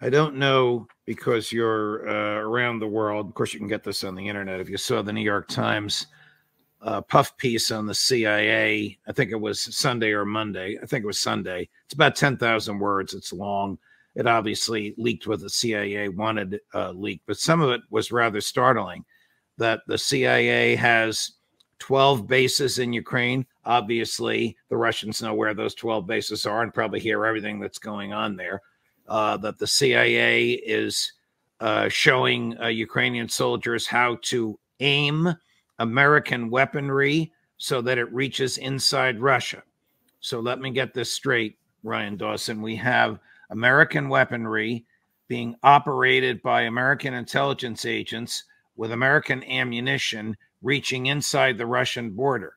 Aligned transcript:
I 0.00 0.10
don't 0.10 0.36
know 0.36 0.86
because 1.06 1.50
you're 1.50 2.08
uh, 2.08 2.40
around 2.40 2.80
the 2.80 2.86
world. 2.86 3.28
Of 3.28 3.34
course, 3.34 3.54
you 3.54 3.58
can 3.58 3.68
get 3.68 3.82
this 3.82 4.04
on 4.04 4.14
the 4.14 4.28
internet. 4.28 4.60
If 4.60 4.68
you 4.68 4.76
saw 4.76 5.00
the 5.00 5.12
New 5.12 5.22
York 5.22 5.48
Times 5.48 6.06
uh, 6.82 7.00
puff 7.00 7.36
piece 7.38 7.70
on 7.70 7.86
the 7.86 7.94
CIA, 7.94 8.98
I 9.08 9.12
think 9.12 9.30
it 9.30 9.40
was 9.40 9.74
Sunday 9.74 10.12
or 10.12 10.26
Monday. 10.26 10.78
I 10.82 10.86
think 10.86 11.02
it 11.02 11.06
was 11.06 11.18
Sunday. 11.18 11.68
It's 11.86 11.94
about 11.94 12.14
10,000 12.14 12.78
words. 12.78 13.14
It's 13.14 13.32
long. 13.32 13.78
It 14.14 14.26
obviously 14.26 14.94
leaked 14.98 15.26
what 15.26 15.40
the 15.40 15.50
CIA 15.50 16.08
wanted 16.08 16.60
uh, 16.74 16.90
leaked, 16.92 17.26
but 17.26 17.38
some 17.38 17.60
of 17.60 17.70
it 17.70 17.82
was 17.90 18.12
rather 18.12 18.40
startling 18.40 19.04
that 19.58 19.80
the 19.86 19.98
CIA 19.98 20.74
has 20.76 21.32
12 21.78 22.26
bases 22.26 22.78
in 22.78 22.92
Ukraine. 22.92 23.46
Obviously, 23.64 24.56
the 24.68 24.76
Russians 24.76 25.22
know 25.22 25.34
where 25.34 25.54
those 25.54 25.74
12 25.74 26.06
bases 26.06 26.46
are 26.46 26.62
and 26.62 26.72
probably 26.72 27.00
hear 27.00 27.24
everything 27.24 27.60
that's 27.60 27.78
going 27.78 28.12
on 28.12 28.36
there. 28.36 28.62
Uh, 29.08 29.36
that 29.36 29.58
the 29.58 29.66
CIA 29.66 30.50
is 30.52 31.12
uh, 31.60 31.88
showing 31.88 32.58
uh, 32.60 32.66
Ukrainian 32.66 33.28
soldiers 33.28 33.86
how 33.86 34.18
to 34.22 34.58
aim 34.80 35.32
American 35.78 36.50
weaponry 36.50 37.32
so 37.56 37.80
that 37.82 37.98
it 37.98 38.12
reaches 38.12 38.58
inside 38.58 39.20
Russia. 39.20 39.62
So 40.20 40.40
let 40.40 40.58
me 40.60 40.70
get 40.70 40.92
this 40.92 41.12
straight, 41.12 41.56
Ryan 41.82 42.16
Dawson. 42.16 42.60
We 42.60 42.76
have 42.76 43.20
American 43.50 44.08
weaponry 44.08 44.84
being 45.28 45.56
operated 45.62 46.42
by 46.42 46.62
American 46.62 47.14
intelligence 47.14 47.84
agents 47.84 48.44
with 48.76 48.92
American 48.92 49.42
ammunition 49.44 50.36
reaching 50.62 51.06
inside 51.06 51.58
the 51.58 51.66
Russian 51.66 52.10
border. 52.10 52.54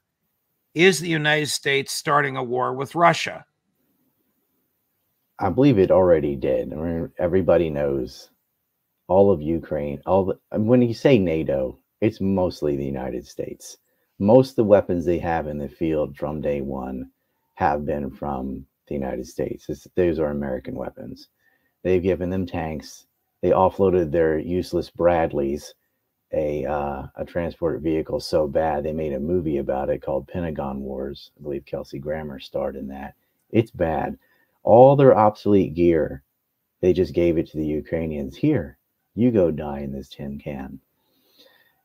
Is 0.74 1.00
the 1.00 1.10
United 1.10 1.48
States 1.48 1.94
starting 1.94 2.38
a 2.38 2.44
war 2.44 2.74
with 2.74 2.96
Russia? 2.96 3.46
I 5.40 5.50
believe 5.50 5.80
it 5.80 5.92
already 5.92 6.36
did. 6.36 6.74
I 6.74 6.76
mean, 6.76 7.12
everybody 7.18 7.70
knows 7.70 8.30
all 9.08 9.32
of 9.32 9.42
Ukraine. 9.42 10.02
All 10.06 10.26
the, 10.26 10.60
when 10.60 10.82
you 10.82 10.94
say 10.94 11.18
NATO, 11.18 11.80
it's 12.02 12.20
mostly 12.20 12.76
the 12.76 12.86
United 12.86 13.26
States. 13.26 13.78
Most 14.20 14.52
of 14.52 14.56
the 14.58 14.64
weapons 14.66 15.06
they 15.06 15.20
have 15.20 15.48
in 15.48 15.58
the 15.58 15.70
field 15.70 16.18
from 16.18 16.42
day 16.42 16.62
one 16.62 17.12
have 17.56 17.86
been 17.86 18.12
from 18.12 18.66
the 18.88 18.96
United 18.96 19.28
States. 19.28 19.70
It's, 19.70 19.88
those 19.96 20.20
are 20.20 20.32
American 20.32 20.76
weapons. 20.76 21.30
They've 21.84 22.04
given 22.04 22.30
them 22.30 22.46
tanks. 22.46 23.06
They 23.42 23.52
offloaded 23.52 24.12
their 24.12 24.38
useless 24.38 24.90
Bradleys 24.90 25.74
a 26.32 26.66
uh, 26.66 27.08
a 27.16 27.26
transport 27.26 27.82
vehicle 27.82 28.20
so 28.20 28.48
bad 28.48 28.84
they 28.84 28.94
made 28.94 29.14
a 29.14 29.20
movie 29.20 29.58
about 29.58 29.90
it 29.90 30.02
called 30.02 30.28
Pentagon 30.28 30.82
Wars. 30.82 31.32
I 31.40 31.44
believe 31.44 31.66
Kelsey 31.66 31.98
Grammer 31.98 32.40
starred 32.40 32.76
in 32.76 32.88
that. 32.90 33.16
It's 33.52 33.72
bad. 33.72 34.18
All 34.70 34.96
their 34.96 35.18
obsolete 35.18 35.74
gear, 35.74 36.22
they 36.80 36.94
just 36.94 37.16
gave 37.16 37.40
it 37.40 37.48
to 37.48 37.58
the 37.58 37.66
Ukrainians. 37.66 38.38
Here, 38.38 38.78
you 39.16 39.32
go 39.32 39.50
die 39.50 39.80
in 39.80 39.92
this 39.92 40.10
tin 40.10 40.38
can. 40.38 40.80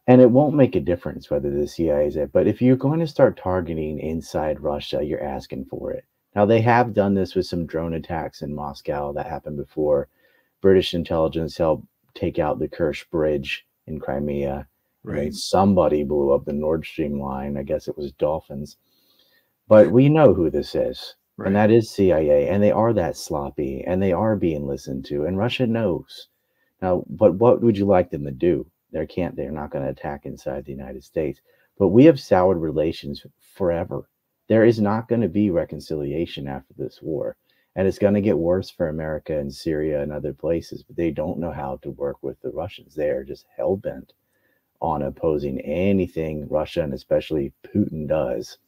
And 0.07 0.21
it 0.21 0.31
won't 0.31 0.55
make 0.55 0.77
a 0.77 0.81
difference 0.81 1.31
whether 1.31 1.49
the 1.49 1.67
CIA 1.67 2.09
is 2.09 2.17
it. 2.17 2.31
But 2.31 2.47
if 2.47 2.61
you're 2.61 2.77
going 2.77 3.01
to 3.01 3.07
start 3.07 3.39
targeting 3.39 4.01
inside 4.01 4.61
Russia, 4.61 5.03
you're 5.03 5.25
asking 5.25 5.65
for 5.65 5.93
it. 5.93 6.05
Now 6.37 6.45
they 6.45 6.61
have 6.61 6.93
done 6.93 7.15
this 7.15 7.35
with 7.35 7.47
some 7.47 7.65
drone 7.65 7.95
attacks 7.95 8.43
in 8.43 8.55
Moscow 8.55 9.15
that 9.15 9.25
happened 9.25 9.57
before. 9.57 10.11
British 10.61 10.93
intelligence 10.93 11.57
helped 11.57 11.87
take 12.13 12.39
out 12.39 12.59
the 12.59 12.69
Kerch 12.69 13.09
Bridge 13.09 13.67
in 13.87 13.99
Crimea. 13.99 14.69
Right. 15.05 15.33
somebody 15.33 16.05
blew 16.05 16.33
up 16.33 16.45
the 16.45 16.53
Nord 16.53 16.85
Stream 16.85 17.19
line. 17.19 17.57
I 17.57 17.63
guess 17.63 17.89
it 17.89 17.97
was 17.97 18.13
Dolphins. 18.13 18.77
But 19.69 19.91
we 19.91 20.11
know 20.11 20.35
who 20.35 20.51
this 20.51 20.75
is. 20.75 21.15
Right. 21.37 21.49
And 21.49 21.57
that 21.57 21.71
is 21.71 21.91
CIA. 21.91 22.49
And 22.49 22.63
they 22.63 22.71
are 22.71 22.93
that 22.93 23.17
sloppy 23.17 23.83
and 23.87 24.03
they 24.03 24.13
are 24.13 24.37
being 24.37 24.67
listened 24.67 25.05
to. 25.07 25.25
And 25.25 25.37
Russia 25.39 25.67
knows. 25.67 26.29
Now, 26.81 27.05
but 27.09 27.35
what 27.35 27.61
would 27.63 27.77
you 27.77 27.87
like 27.87 28.11
them 28.11 28.25
to 28.25 28.31
do? 28.31 28.67
They 28.93 29.07
can't, 29.07 29.35
they're 29.35 29.51
not 29.51 29.71
going 29.71 29.85
to 29.85 29.91
attack 29.91 30.27
inside 30.27 30.65
the 30.65 30.73
United 30.73 31.03
States. 31.03 31.41
But 31.79 31.89
we 31.89 32.05
have 32.05 32.21
soured 32.21 32.59
relations 32.59 33.27
forever. 33.41 34.09
There 34.49 34.65
is 34.65 34.81
not 34.81 35.09
going 35.09 35.23
to 35.23 35.29
be 35.29 35.51
reconciliation 35.51 36.47
after 36.47 36.75
this 36.77 37.01
war 37.03 37.37
and 37.77 37.89
it's 37.89 37.99
going 37.99 38.15
to 38.15 38.21
get 38.21 38.39
worse 38.39 38.71
for 38.71 38.89
America 38.89 39.37
and 39.37 39.53
Syria 39.53 40.03
and 40.03 40.13
other 40.13 40.33
places. 40.33 40.83
But 40.83 40.97
they 40.97 41.11
don't 41.11 41.41
know 41.41 41.51
how 41.51 41.79
to 41.83 41.91
work 41.91 42.23
with 42.23 42.41
the 42.41 42.51
Russians. 42.51 42.95
They 42.95 43.11
are 43.11 43.25
just 43.25 43.47
hell 43.57 43.77
bent 43.77 44.13
on 44.81 45.03
opposing 45.03 45.61
anything 45.61 46.49
Russia 46.49 46.83
and 46.83 46.95
especially 46.95 47.53
Putin 47.65 48.07
does. 48.07 48.59